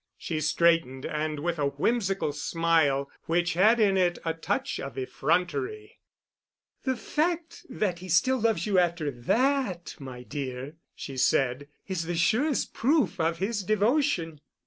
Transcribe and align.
She 0.17 0.39
straightened, 0.41 1.05
and, 1.05 1.39
with 1.41 1.59
a 1.59 1.67
whimsical 1.67 2.33
smile 2.33 3.07
which 3.25 3.53
had 3.53 3.79
in 3.79 3.97
it 3.97 4.17
a 4.25 4.33
touch 4.33 4.79
of 4.79 4.97
effrontery, 4.97 5.99
"The 6.85 6.97
fact 6.97 7.67
that 7.69 7.99
he 7.99 8.09
still 8.09 8.39
loves 8.39 8.65
you 8.65 8.79
after 8.79 9.11
that, 9.11 9.93
my 9.99 10.23
dear," 10.23 10.73
she 10.95 11.17
said, 11.17 11.67
"is 11.87 12.05
the 12.05 12.15
surest 12.17 12.73
proof 12.73 13.19
of 13.19 13.37
his 13.37 13.61
devotion." 13.63 14.41